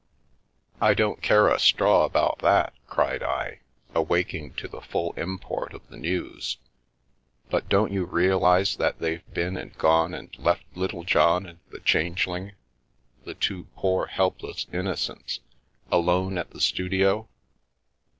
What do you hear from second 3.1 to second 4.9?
I, awaking to the